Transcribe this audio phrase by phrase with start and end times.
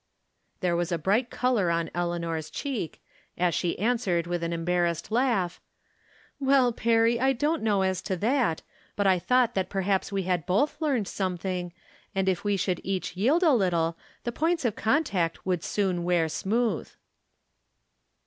[0.61, 3.03] "There was a bright color on Eleanor's cheek,
[3.37, 5.61] as she answered with an embarrassed laugh:"
[6.39, 8.63] Well, Perry, I don't know as to that;
[8.95, 11.71] but I thought that perhaps we had both learned some thing,
[12.15, 16.27] and if we should each yield a little the points of contact would soon wear
[16.27, 16.89] smooth."